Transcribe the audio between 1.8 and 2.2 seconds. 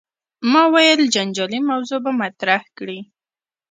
به